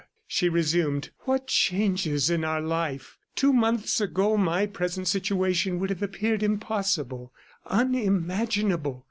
she 0.25 0.49
resumed. 0.49 1.11
"What 1.25 1.45
changes 1.45 2.31
in 2.31 2.43
our 2.43 2.59
life! 2.59 3.19
Two 3.35 3.53
months 3.53 4.01
ago, 4.01 4.35
my 4.35 4.65
present 4.65 5.07
situation 5.07 5.77
would 5.77 5.91
have 5.91 6.01
appeared 6.01 6.41
impossible, 6.41 7.31
unimaginable. 7.67 8.99